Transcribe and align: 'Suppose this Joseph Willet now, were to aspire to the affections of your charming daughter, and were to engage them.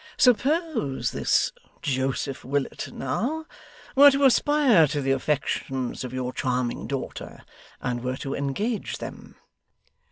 'Suppose 0.17 1.11
this 1.11 1.51
Joseph 1.83 2.43
Willet 2.43 2.91
now, 2.91 3.45
were 3.95 4.09
to 4.09 4.25
aspire 4.25 4.87
to 4.87 4.99
the 4.99 5.11
affections 5.11 6.03
of 6.03 6.11
your 6.11 6.33
charming 6.33 6.87
daughter, 6.87 7.43
and 7.81 8.03
were 8.03 8.17
to 8.17 8.33
engage 8.33 8.97
them. 8.97 9.35